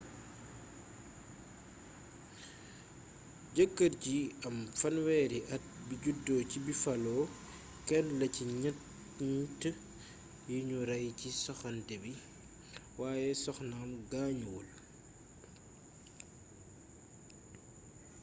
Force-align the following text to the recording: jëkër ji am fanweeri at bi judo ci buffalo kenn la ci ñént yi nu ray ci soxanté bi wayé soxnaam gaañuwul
jëkër 3.55 3.91
ji 4.03 4.17
am 4.47 4.57
fanweeri 4.79 5.39
at 5.55 5.63
bi 5.87 5.95
judo 6.03 6.35
ci 6.49 6.57
buffalo 6.65 7.15
kenn 7.87 8.07
la 8.19 8.27
ci 8.35 8.43
ñént 8.61 9.61
yi 10.49 10.57
nu 10.69 10.77
ray 10.89 11.05
ci 11.19 11.29
soxanté 11.43 11.95
bi 12.03 12.11
wayé 12.99 13.29
soxnaam 13.43 13.91
gaañuwul 14.11 14.67